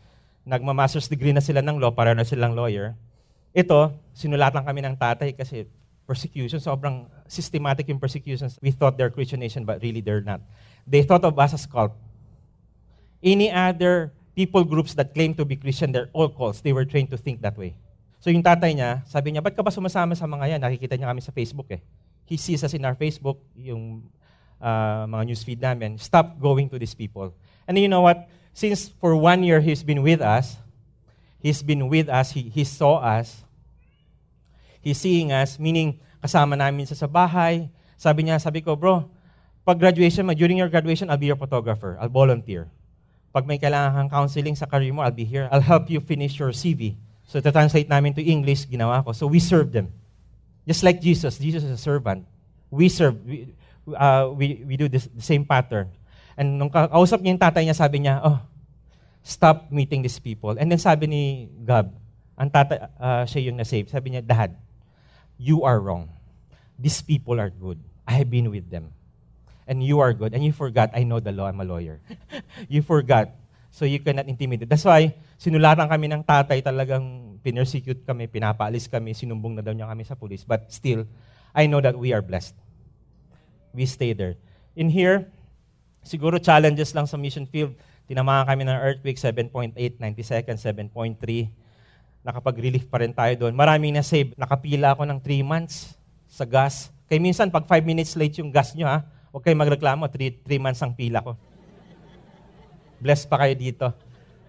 [0.49, 2.97] Nagma-master's degree na sila ng law, para na silang lawyer.
[3.53, 5.69] Ito, sinulatan kami ng tatay kasi
[6.09, 8.57] persecution, sobrang systematic yung persecutions.
[8.65, 10.41] We thought they're Christian nation, but really they're not.
[10.89, 11.93] They thought of us as cult.
[13.21, 16.65] Any other people groups that claim to be Christian, they're all cults.
[16.65, 17.77] They were trained to think that way.
[18.25, 20.59] So yung tatay niya, sabi niya, ba't ka ba sumasama sa mga yan?
[20.65, 21.85] Nakikita niya kami sa Facebook eh.
[22.25, 24.01] He sees us in our Facebook, yung
[24.61, 27.33] uh, mga newsfeed namin, stop going to these people.
[27.67, 28.27] And you know what?
[28.53, 30.57] Since for one year he's been with us,
[31.39, 33.43] he's been with us, he, he saw us,
[34.81, 37.69] he's seeing us, meaning kasama namin sa sa bahay.
[37.99, 39.07] Sabi niya, sabi ko, bro,
[39.67, 41.97] pag graduation during your graduation, I'll be your photographer.
[41.99, 42.71] I'll volunteer.
[43.29, 45.47] Pag may kailangan kang counseling sa career mo, I'll be here.
[45.51, 46.97] I'll help you finish your CV.
[47.29, 49.13] So, translate namin to English, ginawa ko.
[49.13, 49.93] So, we serve them.
[50.65, 51.37] Just like Jesus.
[51.37, 52.25] Jesus is a servant.
[52.73, 53.21] We serve.
[53.21, 53.53] We,
[53.95, 55.89] uh, we, we do this, the same pattern.
[56.39, 58.39] And nung kausap niya yung tatay niya, sabi niya, oh,
[59.23, 60.55] stop meeting these people.
[60.55, 61.21] And then sabi ni
[61.67, 61.91] Gab,
[62.39, 63.91] ang tata, uh, siya yung na-save.
[63.91, 64.55] Sabi niya, Dad,
[65.35, 66.07] you are wrong.
[66.79, 67.75] These people are good.
[68.07, 68.95] I have been with them.
[69.67, 70.33] And you are good.
[70.33, 71.99] And you forgot, I know the law, I'm a lawyer.
[72.71, 73.35] you forgot.
[73.69, 74.71] So you cannot intimidate.
[74.71, 79.91] That's why, sinulatan kami ng tatay talagang pinersecute kami, pinapaalis kami, sinumbong na daw niya
[79.91, 80.47] kami sa police.
[80.47, 81.05] But still,
[81.53, 82.55] I know that we are blessed.
[83.73, 84.35] We stay there.
[84.73, 85.29] In here,
[86.01, 87.75] siguro challenges lang sa mission field.
[88.09, 90.89] Tinamaan kami ng earthquake, 7.8, 90 seconds, 7.3.
[92.25, 93.53] Nakapag-relief pa rin tayo doon.
[93.53, 94.33] Maraming na-save.
[94.33, 95.93] Nakapila ako ng 3 months
[96.25, 96.89] sa gas.
[97.05, 100.81] Kaya minsan, pag 5 minutes late yung gas nyo, ha, huwag kayo magreklamo, 3 months
[100.81, 101.37] ang pila ko.
[102.99, 103.85] Blessed pa kayo dito.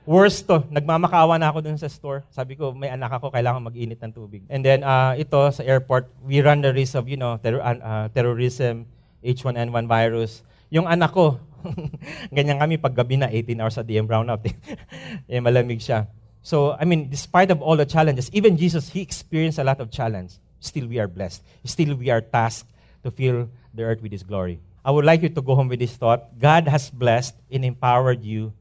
[0.08, 2.24] Worst to, nagmamakawa na ako dun sa store.
[2.32, 4.42] Sabi ko, may anak ako, kailangan mag-init ng tubig.
[4.48, 8.08] And then, uh, ito, sa airport, we run the risk of, you know, ter- uh,
[8.10, 8.88] terrorism,
[9.24, 10.42] H1N1 virus.
[10.70, 11.40] Yung anak ko,
[12.36, 14.40] ganyan kami pag gabi na, 18 hours a day, brownout.
[15.28, 16.08] eh, malamig siya.
[16.42, 19.90] So, I mean, despite of all the challenges, even Jesus, He experienced a lot of
[19.90, 20.40] challenge.
[20.60, 21.42] Still, we are blessed.
[21.64, 22.68] Still, we are tasked
[23.04, 24.60] to fill the earth with His glory.
[24.84, 26.38] I would like you to go home with this thought.
[26.38, 28.52] God has blessed and empowered you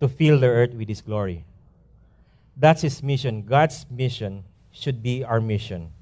[0.00, 1.44] to fill the earth with His glory.
[2.56, 3.42] That's His mission.
[3.42, 5.92] God's mission should be our mission.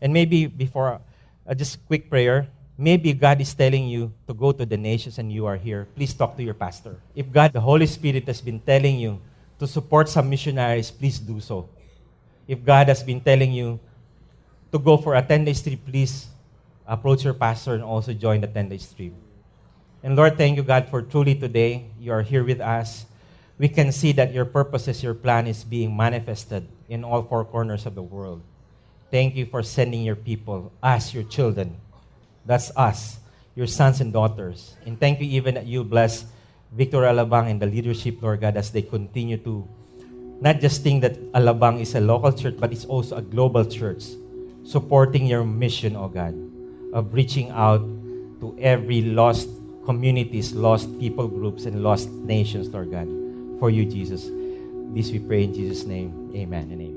[0.00, 1.00] And maybe before,
[1.46, 2.48] uh, just quick prayer.
[2.76, 5.86] Maybe God is telling you to go to the nations and you are here.
[5.94, 6.98] Please talk to your pastor.
[7.14, 9.20] If God, the Holy Spirit, has been telling you
[9.60, 11.68] to support some missionaries, please do so.
[12.48, 13.78] If God has been telling you
[14.72, 16.26] to go for a 10 day trip, please
[16.86, 19.12] approach your pastor and also join the 10 day trip.
[20.02, 23.06] And Lord, thank you, God, for truly today you are here with us.
[23.56, 27.86] We can see that your purposes, your plan is being manifested in all four corners
[27.86, 28.42] of the world.
[29.12, 31.78] Thank you for sending your people, us, your children.
[32.44, 33.18] That's us,
[33.54, 34.76] your sons and daughters.
[34.86, 36.26] And thank you even that you bless
[36.72, 39.66] Victor Alabang and the leadership, Lord God, as they continue to
[40.40, 44.04] not just think that Alabang is a local church, but it's also a global church,
[44.64, 46.34] supporting your mission, oh God,
[46.92, 47.80] of reaching out
[48.40, 49.48] to every lost
[49.84, 53.08] communities, lost people groups, and lost nations, Lord God,
[53.60, 54.28] for you, Jesus.
[54.92, 56.32] This we pray in Jesus' name.
[56.34, 56.93] Amen and amen.